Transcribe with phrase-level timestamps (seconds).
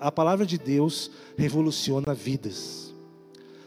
[0.00, 2.94] A palavra de Deus revoluciona vidas,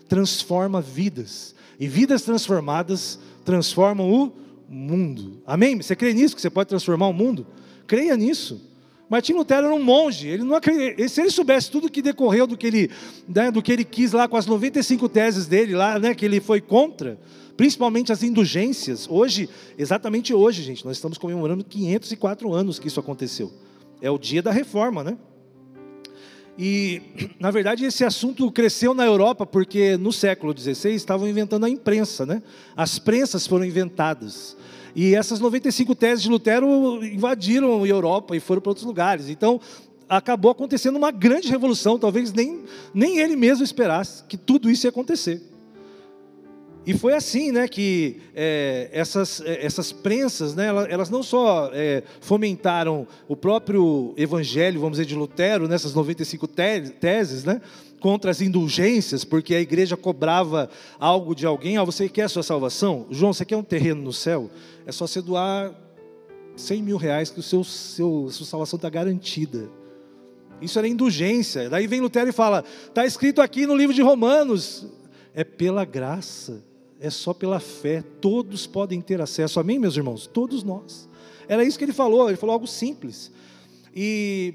[0.09, 4.31] transforma vidas, e vidas transformadas transformam o
[4.67, 5.41] mundo.
[5.45, 5.81] Amém?
[5.81, 7.45] Você crê nisso, que você pode transformar o mundo?
[7.85, 8.61] Creia nisso.
[9.09, 10.59] Martim Lutero era um monge, ele não
[11.07, 12.89] se ele soubesse tudo que decorreu do que ele,
[13.27, 16.39] né, do que ele quis lá com as 95 teses dele lá, né, que ele
[16.39, 17.19] foi contra,
[17.55, 19.07] principalmente as indulgências.
[19.07, 19.47] Hoje,
[19.77, 23.51] exatamente hoje, gente, nós estamos comemorando 504 anos que isso aconteceu.
[24.01, 25.17] É o dia da reforma, né?
[26.57, 27.01] E,
[27.39, 32.25] na verdade, esse assunto cresceu na Europa porque no século XVI estavam inventando a imprensa,
[32.25, 32.43] né?
[32.75, 34.55] As prensas foram inventadas.
[34.95, 39.29] E essas 95 teses de Lutero invadiram a Europa e foram para outros lugares.
[39.29, 39.59] Então,
[40.07, 44.89] acabou acontecendo uma grande revolução, talvez nem, nem ele mesmo esperasse que tudo isso ia
[44.89, 45.41] acontecer.
[46.85, 52.03] E foi assim né, que é, essas, é, essas prensas, né, elas, não só é,
[52.19, 57.61] fomentaram o próprio evangelho, vamos dizer, de Lutero, nessas 95 teses, né,
[58.01, 61.77] contra as indulgências, porque a igreja cobrava algo de alguém.
[61.77, 63.07] Ah, você quer a sua salvação?
[63.09, 64.49] João, você quer um terreno no céu?
[64.85, 65.73] É só você doar
[66.57, 69.69] 100 mil reais que o seu, seu sua salvação está garantida.
[70.61, 71.69] Isso era indulgência.
[71.69, 74.85] Daí vem Lutero e fala: está escrito aqui no livro de Romanos,
[75.33, 76.61] é pela graça,
[77.03, 79.59] é só pela fé, todos podem ter acesso.
[79.59, 80.25] Amém, meus irmãos?
[80.25, 81.09] Todos nós.
[81.49, 83.29] Era isso que ele falou, ele falou algo simples.
[83.93, 84.53] E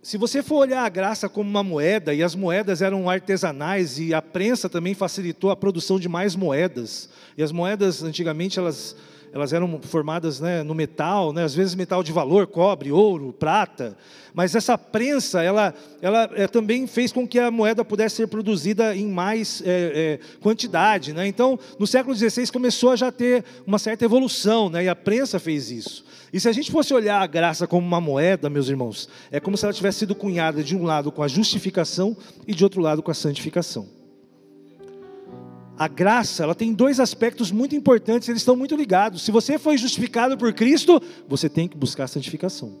[0.00, 4.14] se você for olhar a graça como uma moeda, e as moedas eram artesanais, e
[4.14, 8.94] a prensa também facilitou a produção de mais moedas, e as moedas antigamente elas
[9.32, 13.96] elas eram formadas né, no metal, né, às vezes metal de valor, cobre, ouro, prata.
[14.34, 18.94] Mas essa prensa, ela, ela é, também fez com que a moeda pudesse ser produzida
[18.94, 21.12] em mais é, é, quantidade.
[21.12, 21.26] Né?
[21.26, 24.84] Então, no século XVI começou a já ter uma certa evolução, né?
[24.84, 26.04] e a prensa fez isso.
[26.32, 29.56] E se a gente fosse olhar a graça como uma moeda, meus irmãos, é como
[29.56, 33.02] se ela tivesse sido cunhada de um lado com a justificação e de outro lado
[33.02, 33.99] com a santificação.
[35.80, 39.22] A graça, ela tem dois aspectos muito importantes, eles estão muito ligados.
[39.22, 42.76] Se você foi justificado por Cristo, você tem que buscar a santificação.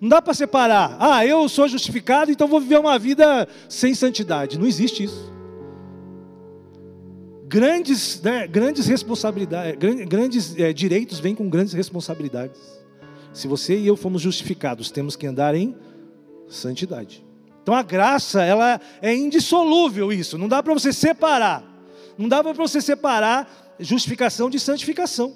[0.00, 0.96] Não dá para separar.
[0.98, 4.58] Ah, eu sou justificado, então vou viver uma vida sem santidade.
[4.58, 5.32] Não existe isso.
[7.46, 9.78] Grandes, né, grandes responsabilidades,
[10.08, 12.58] grandes é, direitos vêm com grandes responsabilidades.
[13.32, 15.72] Se você e eu fomos justificados, temos que andar em
[16.48, 17.24] santidade.
[17.62, 20.36] Então a graça, ela é indissolúvel isso.
[20.36, 21.67] Não dá para você separar.
[22.18, 25.32] Não dava para você separar justificação de santificação.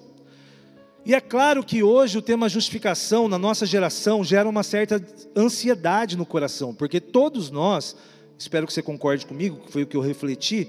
[1.05, 5.03] E é claro que hoje o tema justificação na nossa geração gera uma certa
[5.37, 7.97] ansiedade no coração, porque todos nós,
[8.39, 10.69] espero que você concorde comigo, que foi o que eu refleti,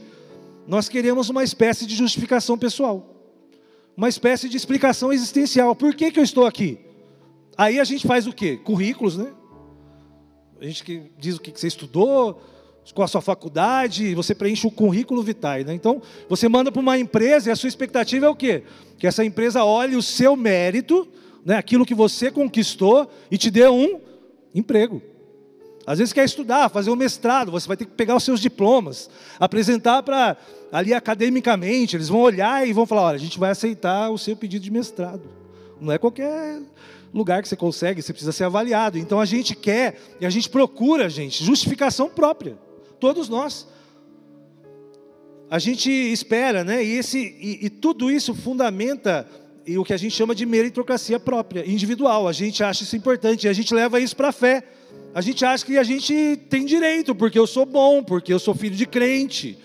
[0.68, 3.09] nós queremos uma espécie de justificação pessoal,
[3.97, 5.75] uma espécie de explicação existencial.
[5.75, 6.79] Por que, que eu estou aqui?
[7.56, 8.57] Aí a gente faz o quê?
[8.57, 9.31] Currículos, né?
[10.59, 12.41] A gente diz o que você estudou,
[12.94, 15.63] com a sua faculdade, você preenche o currículo vitae.
[15.63, 15.73] Né?
[15.73, 18.63] Então, você manda para uma empresa e a sua expectativa é o quê?
[18.97, 21.07] Que essa empresa olhe o seu mérito,
[21.45, 23.99] né, aquilo que você conquistou e te dê um
[24.53, 25.01] emprego.
[25.85, 29.09] Às vezes quer estudar, fazer um mestrado, você vai ter que pegar os seus diplomas,
[29.38, 30.38] apresentar para
[30.72, 34.35] ali academicamente, eles vão olhar e vão falar, olha, a gente vai aceitar o seu
[34.35, 35.29] pedido de mestrado.
[35.81, 36.61] Não é qualquer
[37.13, 38.97] lugar que você consegue, você precisa ser avaliado.
[38.97, 42.57] Então a gente quer e a gente procura, gente, justificação própria.
[43.03, 43.68] Todos nós.
[45.50, 46.81] A gente espera, né?
[46.81, 49.28] E, esse, e, e tudo isso fundamenta
[49.68, 52.30] e o que a gente chama de meritocracia própria, individual.
[52.30, 54.64] A gente acha isso importante, a gente leva isso para a fé.
[55.14, 58.56] A gente acha que a gente tem direito, porque eu sou bom, porque eu sou
[58.56, 59.58] filho de crente.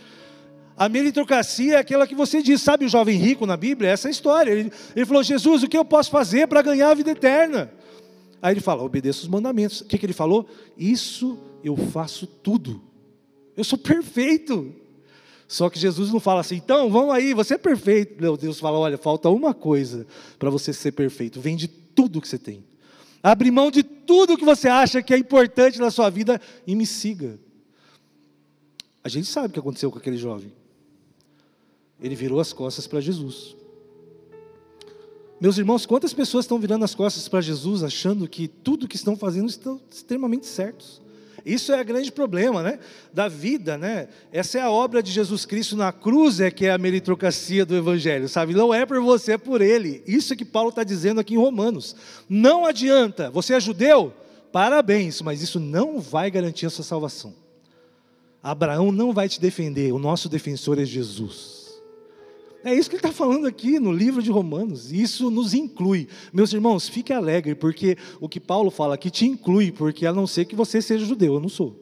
[0.76, 3.90] A meritocracia é aquela que você diz, sabe o jovem rico na Bíblia?
[3.90, 4.50] Essa é história.
[4.50, 7.70] Ele, ele falou: Jesus, o que eu posso fazer para ganhar a vida eterna?
[8.42, 9.82] Aí ele fala: obedeça os mandamentos.
[9.82, 10.44] O que, que ele falou?
[10.76, 12.87] Isso eu faço tudo.
[13.58, 14.72] Eu sou perfeito.
[15.48, 18.20] Só que Jesus não fala assim, então vamos aí, você é perfeito.
[18.20, 20.06] Meu Deus fala: olha, falta uma coisa
[20.38, 21.40] para você ser perfeito.
[21.40, 22.62] Vende tudo que você tem.
[23.20, 26.86] Abre mão de tudo que você acha que é importante na sua vida e me
[26.86, 27.36] siga.
[29.02, 30.52] A gente sabe o que aconteceu com aquele jovem.
[32.00, 33.56] Ele virou as costas para Jesus.
[35.40, 39.16] Meus irmãos, quantas pessoas estão virando as costas para Jesus achando que tudo que estão
[39.16, 41.00] fazendo estão extremamente certos?
[41.44, 42.78] Isso é o grande problema, né?
[43.12, 44.08] Da vida, né?
[44.32, 47.76] Essa é a obra de Jesus Cristo na cruz, é que é a meritocracia do
[47.76, 48.54] Evangelho, sabe?
[48.54, 50.02] Não é por você, é por Ele.
[50.06, 51.96] Isso é que Paulo está dizendo aqui em Romanos.
[52.28, 53.30] Não adianta.
[53.30, 54.12] Você é judeu?
[54.52, 57.34] Parabéns, mas isso não vai garantir a sua salvação.
[58.42, 59.92] Abraão não vai te defender.
[59.92, 61.57] O nosso defensor é Jesus.
[62.68, 64.92] É isso que ele está falando aqui no livro de Romanos.
[64.92, 66.06] Isso nos inclui.
[66.32, 70.26] Meus irmãos, fique alegre, porque o que Paulo fala aqui te inclui, porque a não
[70.26, 71.74] ser que você seja judeu, eu não sou.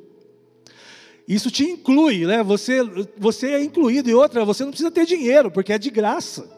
[1.26, 2.40] Isso te inclui, né?
[2.44, 2.78] Você,
[3.18, 4.08] você é incluído.
[4.08, 6.48] E outra, você não precisa ter dinheiro, porque é de graça.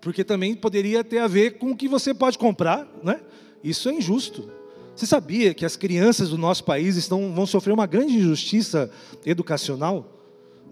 [0.00, 3.20] Porque também poderia ter a ver com o que você pode comprar, né?
[3.62, 4.50] Isso é injusto.
[4.96, 8.90] Você sabia que as crianças do nosso país estão, vão sofrer uma grande injustiça
[9.24, 10.21] educacional?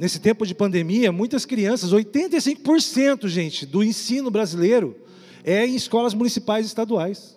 [0.00, 4.96] Nesse tempo de pandemia, muitas crianças, 85%, gente, do ensino brasileiro
[5.44, 7.36] é em escolas municipais e estaduais.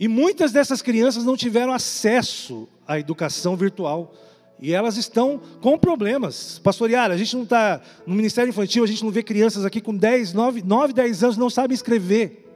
[0.00, 4.14] E muitas dessas crianças não tiveram acesso à educação virtual.
[4.58, 6.58] E elas estão com problemas.
[6.58, 9.94] Pastorear, a gente não está no Ministério Infantil, a gente não vê crianças aqui com
[9.94, 12.48] 10, 9, 9 10 anos não sabem escrever.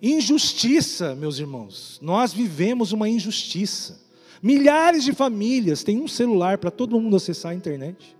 [0.00, 1.98] Injustiça, meus irmãos.
[2.00, 4.00] Nós vivemos uma injustiça.
[4.42, 8.16] Milhares de famílias têm um celular para todo mundo acessar a internet.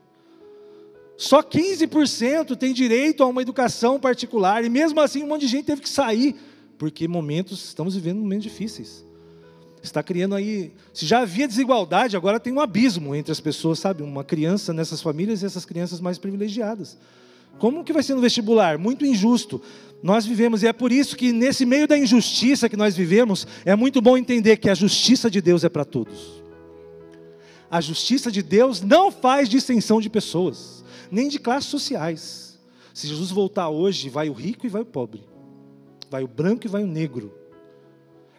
[1.16, 4.64] Só 15% tem direito a uma educação particular.
[4.64, 6.34] E mesmo assim, um monte de gente teve que sair.
[6.78, 9.04] Porque momentos, estamos vivendo momentos difíceis.
[9.82, 10.72] Está criando aí.
[10.92, 14.02] Se já havia desigualdade, agora tem um abismo entre as pessoas, sabe?
[14.02, 16.98] Uma criança nessas famílias e essas crianças mais privilegiadas.
[17.58, 18.78] Como que vai ser no vestibular?
[18.78, 19.60] Muito injusto.
[20.02, 23.76] Nós vivemos, e é por isso que nesse meio da injustiça que nós vivemos, é
[23.76, 26.42] muito bom entender que a justiça de Deus é para todos.
[27.70, 32.58] A justiça de Deus não faz distinção de pessoas, nem de classes sociais.
[32.94, 35.22] Se Jesus voltar hoje, vai o rico e vai o pobre,
[36.10, 37.32] vai o branco e vai o negro.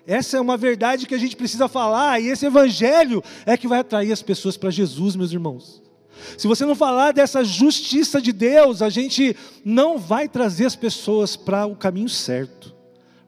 [0.05, 3.79] Essa é uma verdade que a gente precisa falar, e esse evangelho é que vai
[3.79, 5.80] atrair as pessoas para Jesus, meus irmãos.
[6.37, 11.35] Se você não falar dessa justiça de Deus, a gente não vai trazer as pessoas
[11.35, 12.73] para o caminho certo,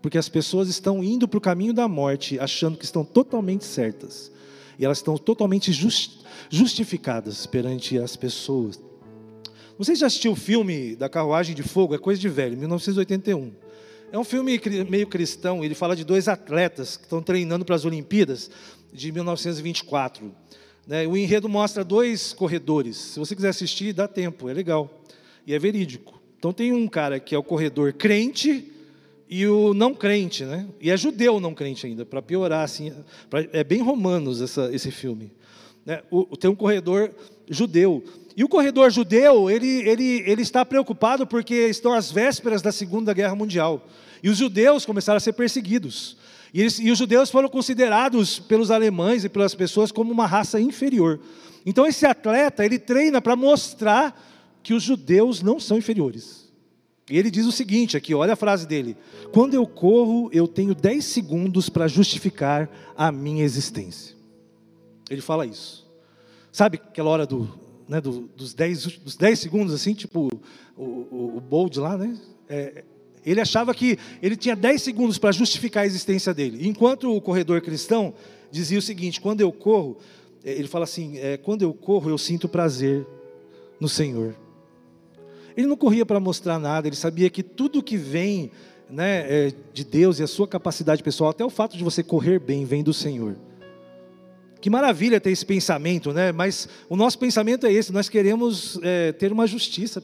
[0.01, 4.31] porque as pessoas estão indo para o caminho da morte, achando que estão totalmente certas,
[4.77, 5.71] e elas estão totalmente
[6.49, 8.79] justificadas perante as pessoas.
[9.77, 11.95] Você já assistiu o filme da Carruagem de Fogo?
[11.95, 13.51] É coisa de velho, 1981.
[14.11, 17.83] É um filme meio cristão, ele fala de dois atletas que estão treinando para as
[17.83, 18.51] Olimpíadas
[18.93, 20.31] de 1924.
[20.87, 21.07] Né?
[21.07, 22.97] O enredo mostra dois corredores.
[22.97, 25.01] Se você quiser assistir, dá tempo, é legal.
[25.45, 26.21] E é verídico.
[26.37, 28.69] Então tem um cara que é o corredor crente
[29.29, 30.67] e o não crente, né?
[30.79, 32.93] E é judeu não crente ainda, para piorar, assim.
[33.29, 35.31] Pra, é bem romanos essa, esse filme.
[35.85, 36.01] Né?
[36.11, 37.11] O, tem um corredor
[37.49, 38.03] judeu.
[38.35, 43.13] E o corredor judeu, ele, ele, ele está preocupado porque estão às vésperas da Segunda
[43.13, 43.87] Guerra Mundial.
[44.21, 46.17] E os judeus começaram a ser perseguidos.
[46.53, 50.61] E, eles, e os judeus foram considerados pelos alemães e pelas pessoas como uma raça
[50.61, 51.19] inferior.
[51.65, 54.21] Então esse atleta, ele treina para mostrar
[54.61, 56.43] que os judeus não são inferiores.
[57.09, 58.95] E ele diz o seguinte aqui, olha a frase dele:
[59.33, 64.15] Quando eu corro, eu tenho 10 segundos para justificar a minha existência.
[65.09, 65.85] Ele fala isso.
[66.51, 70.29] Sabe aquela hora do, né, do, dos, 10, dos 10 segundos, assim, tipo
[70.77, 72.17] o, o, o bold lá, né?
[72.47, 72.83] É,
[73.25, 76.67] ele achava que ele tinha 10 segundos para justificar a existência dele.
[76.67, 78.13] Enquanto o corredor cristão
[78.51, 79.97] dizia o seguinte: quando eu corro,
[80.43, 83.05] é, ele fala assim: é, quando eu corro, eu sinto prazer
[83.79, 84.35] no Senhor.
[85.55, 88.51] Ele não corria para mostrar nada, ele sabia que tudo que vem
[88.89, 92.39] né, é, de Deus e a sua capacidade pessoal, até o fato de você correr
[92.39, 93.35] bem, vem do Senhor.
[94.59, 96.31] Que maravilha ter esse pensamento, né?
[96.31, 100.01] Mas o nosso pensamento é esse: nós queremos é, ter uma justiça,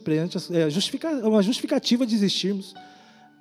[0.52, 2.74] é, justificar, uma justificativa de existirmos.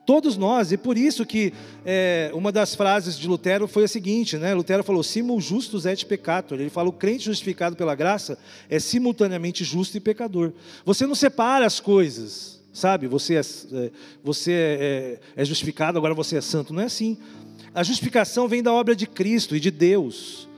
[0.10, 1.54] Todos nós, e por isso que
[1.86, 4.56] é, uma das frases de Lutero foi a seguinte, né?
[4.56, 6.60] Lutero falou, simul justus et peccator.
[6.60, 8.36] Ele fala, o crente justificado pela graça
[8.68, 10.52] é simultaneamente justo e pecador.
[10.84, 13.06] Você não separa as coisas, sabe?
[13.06, 13.92] Você é, é
[14.24, 16.74] você é, é, é justificado, agora você é santo.
[16.74, 17.16] Não é assim.
[17.72, 20.50] A justificação vem da obra de Cristo e de Deus.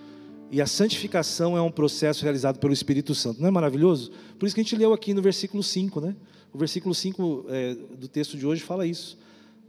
[0.50, 3.42] E a santificação é um processo realizado pelo Espírito Santo.
[3.42, 4.14] Não é maravilhoso?
[4.40, 6.16] Por isso que a gente leu aqui no versículo 5, né?
[6.54, 9.20] O versículo 5 é, do texto de hoje fala isso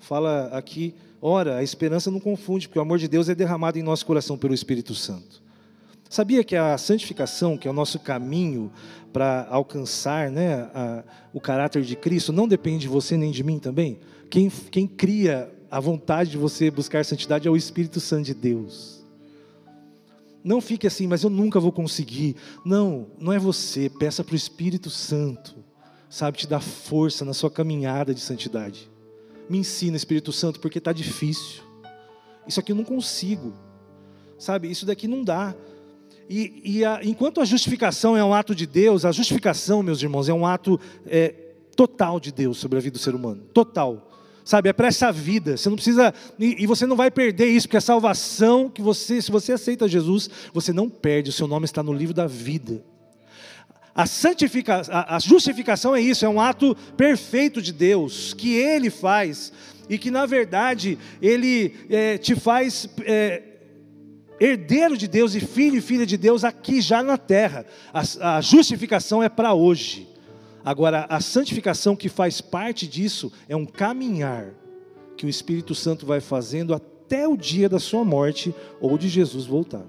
[0.04, 3.82] fala aqui, ora, a esperança não confunde, porque o amor de Deus é derramado em
[3.82, 5.42] nosso coração pelo Espírito Santo.
[6.12, 8.70] Sabia que a santificação, que é o nosso caminho
[9.12, 13.58] para alcançar né, a, o caráter de Cristo, não depende de você nem de mim
[13.58, 13.98] também?
[14.28, 19.02] Quem, quem cria a vontade de você buscar santidade é o Espírito Santo de Deus.
[20.44, 22.36] Não fique assim, mas eu nunca vou conseguir.
[22.62, 23.88] Não, não é você.
[23.88, 25.64] Peça para o Espírito Santo,
[26.10, 28.91] sabe, te dar força na sua caminhada de santidade.
[29.48, 31.62] Me ensina, Espírito Santo, porque está difícil.
[32.46, 33.52] Isso aqui eu não consigo.
[34.38, 35.54] Sabe, isso daqui não dá.
[36.28, 40.28] E, e a, enquanto a justificação é um ato de Deus, a justificação, meus irmãos,
[40.28, 41.34] é um ato é,
[41.76, 43.42] total de Deus sobre a vida do ser humano.
[43.52, 44.10] Total.
[44.44, 45.56] Sabe, é para essa vida.
[45.56, 46.12] Você não precisa.
[46.38, 49.86] E, e você não vai perder isso, porque a salvação que você, se você aceita
[49.86, 51.30] Jesus, você não perde.
[51.30, 52.82] O seu nome está no livro da vida.
[53.94, 58.88] A, santifica, a, a justificação é isso, é um ato perfeito de Deus, que Ele
[58.88, 59.52] faz,
[59.88, 63.42] e que na verdade Ele é, te faz é,
[64.40, 67.66] herdeiro de Deus e filho e filha de Deus aqui já na terra.
[67.92, 70.08] A, a justificação é para hoje.
[70.64, 74.54] Agora, a santificação que faz parte disso é um caminhar
[75.16, 79.44] que o Espírito Santo vai fazendo até o dia da sua morte ou de Jesus
[79.44, 79.84] voltar.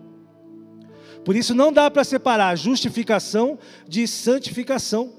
[1.23, 5.11] Por isso não dá para separar justificação de santificação.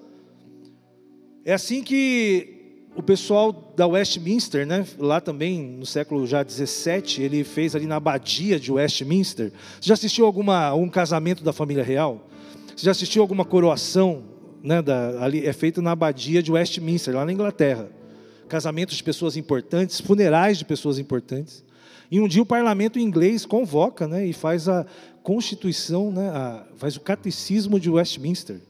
[1.44, 2.54] É assim que
[2.96, 7.96] o pessoal da Westminster, né, lá também no século já 17, ele fez ali na
[7.96, 9.52] abadia de Westminster.
[9.80, 12.28] Você já assistiu alguma um casamento da família real?
[12.74, 14.22] Você já assistiu alguma coroação,
[14.62, 17.88] né, da, ali é feito na abadia de Westminster, lá na Inglaterra.
[18.48, 21.64] Casamentos de pessoas importantes, funerais de pessoas importantes.
[22.10, 24.86] E um dia o parlamento inglês convoca, né, e faz a
[25.22, 28.60] Constituição, né, a, faz o Catecismo de Westminster,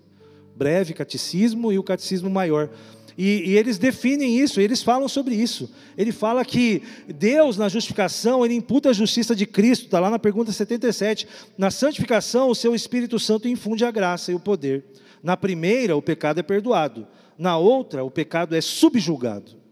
[0.57, 2.71] breve catecismo e o catecismo maior.
[3.17, 5.73] E, e, eles definem isso, eles falam sobre isso.
[5.97, 10.19] Ele fala que Deus, na justificação, ele imputa a justiça de Cristo, está lá na
[10.19, 11.27] pergunta 77.
[11.57, 14.85] Na santificação, o seu Espírito Santo infunde a graça e o poder.
[15.23, 17.07] Na primeira, o pecado é perdoado.
[17.39, 19.64] Na outra, o pecado é subjugado.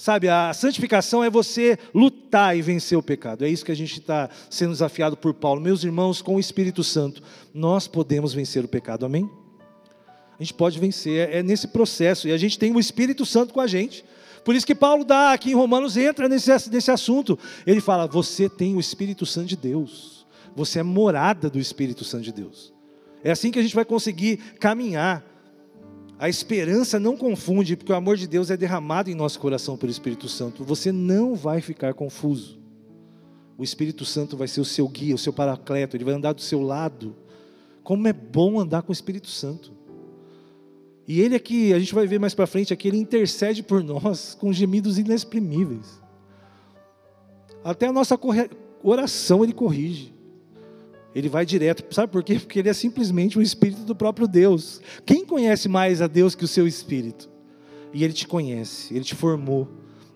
[0.00, 3.44] Sabe, a santificação é você lutar e vencer o pecado.
[3.44, 5.60] É isso que a gente está sendo desafiado por Paulo.
[5.60, 9.28] Meus irmãos, com o Espírito Santo, nós podemos vencer o pecado, amém?
[10.38, 13.52] A gente pode vencer, é, é nesse processo, e a gente tem o Espírito Santo
[13.52, 14.02] com a gente.
[14.42, 17.38] Por isso que Paulo dá aqui em Romanos, entra nesse, nesse assunto.
[17.66, 20.26] Ele fala: Você tem o Espírito Santo de Deus,
[20.56, 22.72] você é morada do Espírito Santo de Deus.
[23.22, 25.29] É assim que a gente vai conseguir caminhar.
[26.20, 29.90] A esperança não confunde, porque o amor de Deus é derramado em nosso coração pelo
[29.90, 30.62] Espírito Santo.
[30.64, 32.60] Você não vai ficar confuso.
[33.56, 36.42] O Espírito Santo vai ser o seu guia, o seu paracleto, ele vai andar do
[36.42, 37.16] seu lado.
[37.82, 39.72] Como é bom andar com o Espírito Santo.
[41.08, 44.36] E ele aqui, a gente vai ver mais para frente aqui, ele intercede por nós
[44.38, 46.02] com gemidos inexprimíveis.
[47.64, 48.20] Até a nossa
[48.82, 50.19] oração ele corrige.
[51.14, 51.84] Ele vai direto.
[51.92, 52.38] Sabe por quê?
[52.38, 54.80] Porque ele é simplesmente o Espírito do próprio Deus.
[55.04, 57.28] Quem conhece mais a Deus que o seu Espírito?
[57.92, 59.68] E ele te conhece, ele te formou.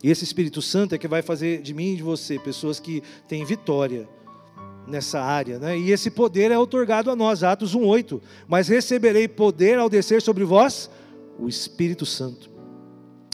[0.03, 3.03] E esse Espírito Santo é que vai fazer de mim e de você pessoas que
[3.27, 4.09] têm vitória
[4.87, 5.79] nessa área, né?
[5.79, 8.21] E esse poder é otorgado a nós, Atos 1:8.
[8.47, 10.91] Mas receberei poder ao descer sobre vós
[11.39, 12.51] o Espírito Santo.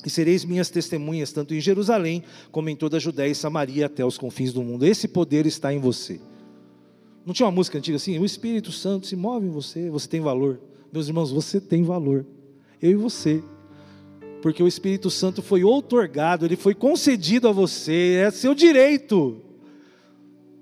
[0.07, 4.05] E sereis minhas testemunhas tanto em Jerusalém como em toda a Judéia e Samaria até
[4.05, 4.87] os confins do mundo.
[4.87, 6.21] Esse poder está em você.
[7.25, 8.19] Não tinha uma música antiga assim?
[8.19, 10.61] O Espírito Santo se move em você, você tem valor.
[10.93, 12.27] Meus irmãos, você tem valor.
[12.81, 13.43] Eu e você.
[14.43, 19.37] Porque o Espírito Santo foi outorgado, ele foi concedido a você, é seu direito.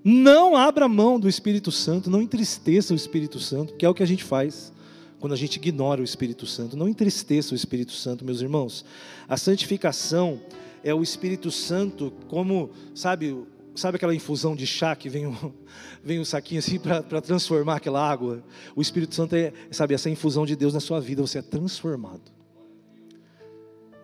[0.02, 4.02] Não abra mão do Espírito Santo, não entristeça o Espírito Santo, que é o que
[4.02, 4.72] a gente faz
[5.20, 6.76] quando a gente ignora o Espírito Santo.
[6.76, 8.84] Não entristeça o Espírito Santo, meus irmãos.
[9.28, 10.40] A santificação
[10.82, 13.36] é o Espírito Santo, como, sabe,
[13.78, 15.52] Sabe aquela infusão de chá que vem um,
[16.02, 18.42] vem um saquinho assim para transformar aquela água?
[18.74, 22.32] O Espírito Santo é, sabe, essa infusão de Deus na sua vida, você é transformado.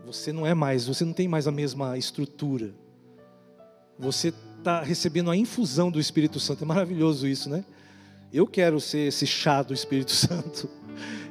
[0.07, 2.73] Você não é mais, você não tem mais a mesma estrutura.
[3.99, 6.63] Você está recebendo a infusão do Espírito Santo.
[6.63, 7.65] É maravilhoso isso, né?
[8.33, 10.71] Eu quero ser esse chá do Espírito Santo.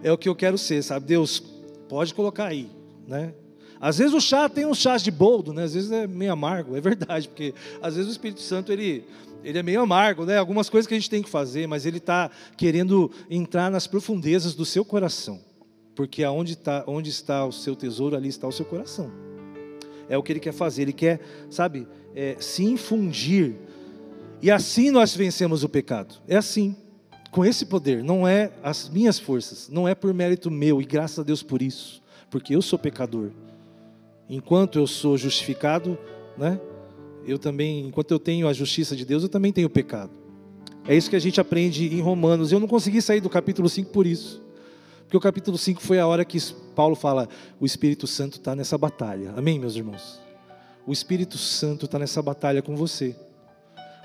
[0.04, 1.06] É o que eu quero ser, sabe?
[1.06, 1.40] Deus,
[1.88, 2.70] pode colocar aí,
[3.08, 3.34] né?
[3.84, 5.64] Às vezes o chá tem uns chás de boldo, né?
[5.64, 9.04] Às vezes é meio amargo, é verdade, porque às vezes o Espírito Santo ele,
[9.44, 10.38] ele é meio amargo, né?
[10.38, 14.56] Algumas coisas que a gente tem que fazer, mas ele está querendo entrar nas profundezas
[14.56, 15.42] do seu coração,
[15.94, 19.12] porque aonde está, onde está o seu tesouro, ali está o seu coração.
[20.08, 20.84] É o que ele quer fazer.
[20.84, 21.86] Ele quer, sabe,
[22.16, 23.58] é, se infundir.
[24.42, 26.16] E assim nós vencemos o pecado.
[26.26, 26.74] É assim,
[27.32, 28.02] com esse poder.
[28.02, 31.62] Não é as minhas forças, não é por mérito meu e graças a Deus por
[31.62, 33.32] isso, porque eu sou pecador
[34.30, 35.98] enquanto eu sou justificado,
[36.38, 36.60] né?
[37.26, 40.12] Eu também, enquanto eu tenho a justiça de Deus, eu também tenho pecado.
[40.86, 42.52] É isso que a gente aprende em Romanos.
[42.52, 44.42] Eu não consegui sair do capítulo 5 por isso.
[45.04, 46.38] Porque o capítulo 5 foi a hora que
[46.76, 49.34] Paulo fala: o Espírito Santo está nessa batalha.
[49.38, 50.20] Amém, meus irmãos?
[50.86, 53.16] O Espírito Santo está nessa batalha com você.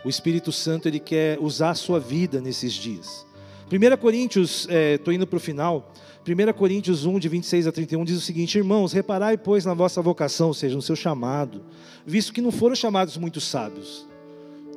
[0.04, 3.26] O Espírito Santo ele quer usar a sua vida nesses dias.
[3.70, 5.92] 1 Coríntios, estou é, indo para o final.
[6.26, 10.00] 1 Coríntios 1, de 26 a 31, diz o seguinte: Irmãos, reparai, pois, na vossa
[10.00, 11.62] vocação, ou seja, no seu chamado,
[12.06, 14.06] visto que não foram chamados muitos sábios.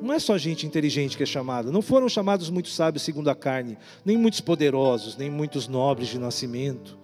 [0.02, 3.34] Não é só gente inteligente que é chamada, não foram chamados muitos sábios segundo a
[3.34, 6.98] carne, nem muitos poderosos, nem muitos nobres de nascimento.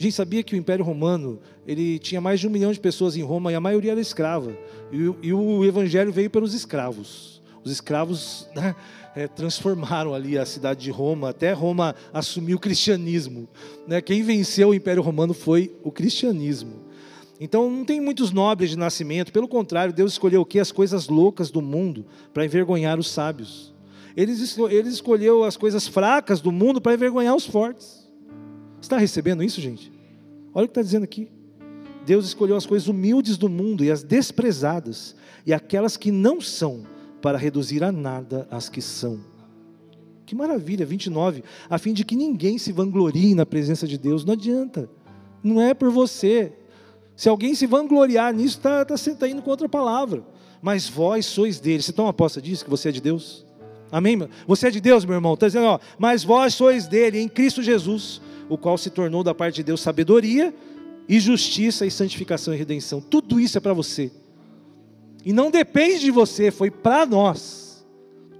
[0.00, 3.16] A gente sabia que o Império Romano ele tinha mais de um milhão de pessoas
[3.16, 4.56] em Roma e a maioria era escrava.
[4.90, 7.41] E, e o Evangelho veio pelos escravos.
[7.64, 8.74] Os escravos né,
[9.14, 13.48] é, transformaram ali a cidade de Roma, até Roma assumiu o cristianismo.
[13.86, 14.00] Né?
[14.00, 16.82] Quem venceu o Império Romano foi o cristianismo.
[17.40, 20.60] Então não tem muitos nobres de nascimento, pelo contrário, Deus escolheu o que?
[20.60, 23.72] As coisas loucas do mundo para envergonhar os sábios.
[24.16, 24.32] Ele,
[24.70, 28.08] ele escolheu as coisas fracas do mundo para envergonhar os fortes.
[28.80, 29.92] Está recebendo isso, gente?
[30.54, 31.28] Olha o que está dizendo aqui.
[32.04, 35.14] Deus escolheu as coisas humildes do mundo e as desprezadas,
[35.46, 36.84] e aquelas que não são,
[37.22, 39.20] para reduzir a nada as que são.
[40.26, 41.44] Que maravilha, 29.
[41.70, 44.24] A fim de que ninguém se vanglorie na presença de Deus.
[44.24, 44.90] Não adianta.
[45.42, 46.52] Não é por você.
[47.14, 50.24] Se alguém se vangloriar nisso, está tá, tá indo contra a palavra.
[50.60, 51.82] Mas vós sois dele.
[51.82, 53.46] Você toma aposta disso, que você é de Deus?
[53.90, 54.26] Amém?
[54.46, 55.34] Você é de Deus, meu irmão.
[55.34, 59.34] Está dizendo, ó, mas vós sois dele, em Cristo Jesus, o qual se tornou da
[59.34, 60.54] parte de Deus sabedoria
[61.08, 63.00] e justiça e santificação e redenção.
[63.00, 64.10] Tudo isso é para você.
[65.24, 67.62] E não depende de você, foi para nós.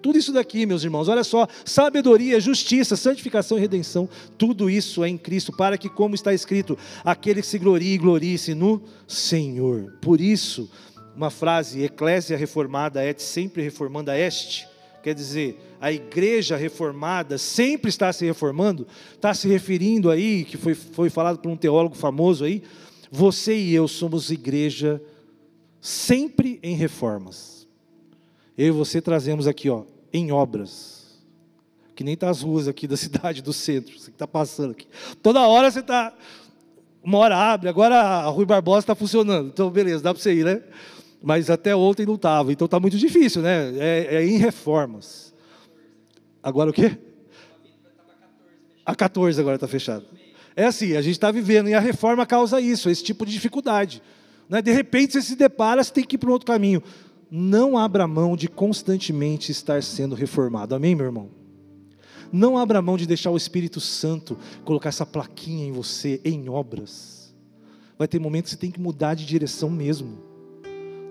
[0.02, 5.08] Tudo isso daqui, meus irmãos, olha só: sabedoria, justiça, santificação e redenção, tudo isso é
[5.08, 9.92] em Cristo, para que, como está escrito, aquele que se glorie, glorie-se no Senhor.
[10.02, 10.68] Por isso,
[11.14, 14.66] uma frase, eclésia reformada et sempre reformanda este,
[15.04, 20.74] quer dizer, a igreja reformada sempre está se reformando, está se referindo aí, que foi,
[20.74, 22.62] foi falado por um teólogo famoso aí,
[23.10, 25.00] você e eu somos igreja
[25.82, 27.66] sempre em reformas.
[28.56, 31.20] Eu e você trazemos aqui, ó, em obras.
[31.96, 34.86] Que nem tá as ruas aqui da cidade, do centro, você que está passando aqui.
[35.20, 36.14] Toda hora você está.
[37.02, 39.48] Uma hora abre, agora a Rui Barbosa está funcionando.
[39.48, 40.62] Então, beleza, dá para você ir, né?
[41.20, 43.72] Mas até ontem não estava, então está muito difícil, né?
[43.76, 45.34] É, é, em reformas.
[46.40, 46.96] Agora o quê?
[48.86, 50.06] A 14 agora está fechado.
[50.54, 54.00] É assim, a gente está vivendo, e a reforma causa isso, esse tipo de dificuldade.
[54.52, 54.60] Né?
[54.60, 56.82] De repente você se depara, você tem que ir para um outro caminho.
[57.30, 60.74] Não abra mão de constantemente estar sendo reformado.
[60.74, 61.30] Amém, meu irmão?
[62.30, 67.34] Não abra mão de deixar o Espírito Santo colocar essa plaquinha em você, em obras.
[67.96, 70.18] Vai ter momentos que você tem que mudar de direção mesmo.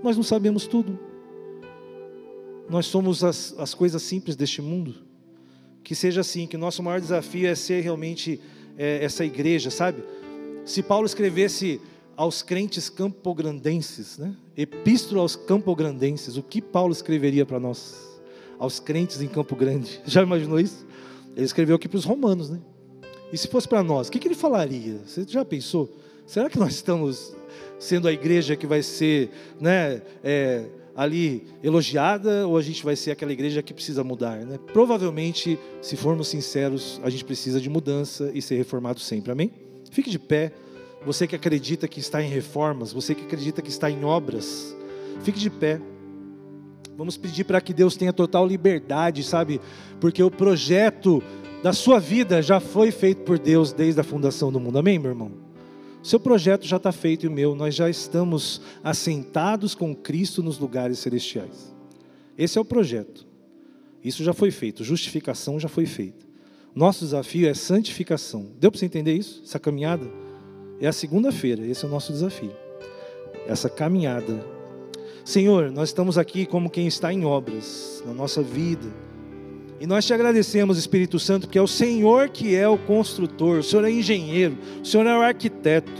[0.03, 0.99] Nós não sabemos tudo.
[2.69, 4.93] Nós somos as, as coisas simples deste mundo.
[5.83, 8.39] Que seja assim, que o nosso maior desafio é ser realmente
[8.77, 10.03] é, essa igreja, sabe?
[10.63, 11.81] Se Paulo escrevesse
[12.21, 14.35] aos crentes campograndenses, né?
[14.55, 16.37] Epístola aos campograndenses.
[16.37, 17.95] O que Paulo escreveria para nós?
[18.59, 19.99] Aos crentes em Campo Grande.
[20.05, 20.85] Já imaginou isso?
[21.35, 22.59] Ele escreveu aqui para os romanos, né?
[23.33, 24.99] E se fosse para nós, o que, que ele falaria?
[25.03, 25.89] Você já pensou?
[26.27, 27.33] Será que nós estamos
[27.79, 33.11] sendo a igreja que vai ser, né, é, ali elogiada ou a gente vai ser
[33.11, 34.59] aquela igreja que precisa mudar, né?
[34.71, 39.31] Provavelmente, se formos sinceros, a gente precisa de mudança e ser reformado sempre.
[39.31, 39.51] Amém?
[39.89, 40.51] Fique de pé.
[41.05, 44.75] Você que acredita que está em reformas, você que acredita que está em obras,
[45.23, 45.81] fique de pé.
[46.95, 49.59] Vamos pedir para que Deus tenha total liberdade, sabe?
[49.99, 51.23] Porque o projeto
[51.63, 54.77] da sua vida já foi feito por Deus desde a fundação do mundo.
[54.77, 55.31] Amém, meu irmão?
[56.03, 60.57] Seu projeto já está feito e o meu, nós já estamos assentados com Cristo nos
[60.57, 61.73] lugares celestiais.
[62.37, 63.25] Esse é o projeto.
[64.03, 66.25] Isso já foi feito, justificação já foi feita.
[66.73, 68.51] Nosso desafio é santificação.
[68.59, 69.41] Deu para você entender isso?
[69.43, 70.09] Essa caminhada?
[70.81, 72.51] É a segunda-feira, esse é o nosso desafio.
[73.47, 74.43] Essa caminhada.
[75.23, 78.87] Senhor, nós estamos aqui como quem está em obras na nossa vida.
[79.79, 83.63] E nós te agradecemos, Espírito Santo, porque é o Senhor que é o construtor, o
[83.63, 85.91] Senhor é engenheiro, o Senhor é o arquiteto.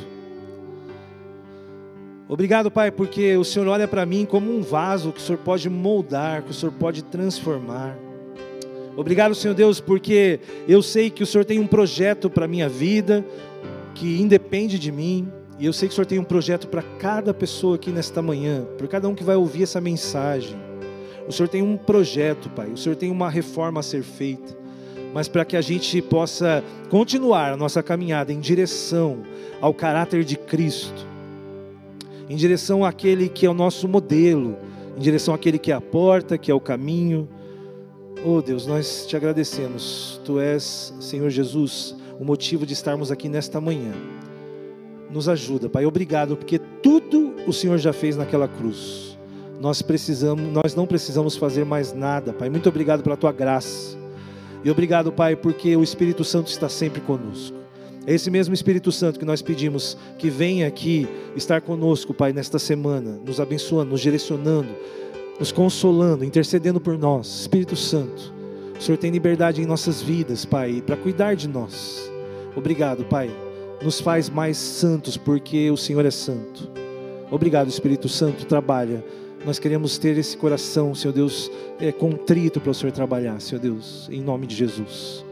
[2.27, 5.69] Obrigado, Pai, porque o Senhor olha para mim como um vaso que o Senhor pode
[5.69, 7.95] moldar, que o Senhor pode transformar.
[8.95, 12.67] Obrigado, Senhor Deus, porque eu sei que o Senhor tem um projeto para a minha
[12.67, 13.23] vida,
[13.93, 17.33] que independe de mim, e eu sei que o Senhor tem um projeto para cada
[17.33, 20.55] pessoa aqui nesta manhã, por cada um que vai ouvir essa mensagem.
[21.27, 24.57] O Senhor tem um projeto, Pai, o Senhor tem uma reforma a ser feita,
[25.13, 29.19] mas para que a gente possa continuar a nossa caminhada em direção
[29.61, 31.05] ao caráter de Cristo,
[32.27, 34.57] em direção àquele que é o nosso modelo,
[34.97, 37.29] em direção àquele que é a porta, que é o caminho.
[38.25, 40.19] Oh Deus, nós te agradecemos.
[40.25, 43.93] Tu és, Senhor Jesus, o motivo de estarmos aqui nesta manhã.
[45.09, 45.87] Nos ajuda, Pai.
[45.87, 49.17] Obrigado, porque tudo o Senhor já fez naquela cruz.
[49.59, 52.47] Nós precisamos, nós não precisamos fazer mais nada, Pai.
[52.47, 53.97] Muito obrigado pela tua graça.
[54.63, 57.57] E obrigado, Pai, porque o Espírito Santo está sempre conosco.
[58.05, 62.59] É esse mesmo Espírito Santo que nós pedimos que venha aqui estar conosco, Pai, nesta
[62.59, 64.69] semana, nos abençoando, nos direcionando,
[65.39, 67.41] nos consolando, intercedendo por nós.
[67.41, 68.31] Espírito Santo,
[68.79, 72.10] o Senhor tem liberdade em nossas vidas, Pai, para cuidar de nós.
[72.55, 73.29] Obrigado, Pai.
[73.81, 76.69] Nos faz mais santos porque o Senhor é santo.
[77.31, 78.45] Obrigado, Espírito Santo.
[78.45, 79.03] Trabalha
[79.45, 84.07] Nós queremos ter esse coração, Senhor Deus, é, contrito para o Senhor trabalhar, Senhor Deus,
[84.11, 85.25] em nome de Jesus.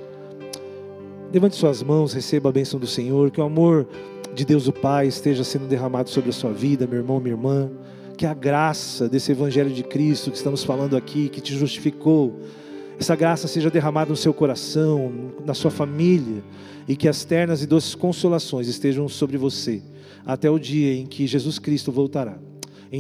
[1.32, 3.86] Levante suas mãos, receba a bênção do Senhor, que o amor
[4.34, 7.70] de Deus o Pai esteja sendo derramado sobre a sua vida, meu irmão, minha irmã.
[8.18, 12.36] Que a graça desse Evangelho de Cristo que estamos falando aqui, que te justificou,
[13.00, 16.44] essa graça seja derramada no seu coração, na sua família,
[16.86, 19.82] e que as ternas e doces consolações estejam sobre você,
[20.26, 22.38] até o dia em que Jesus Cristo voltará.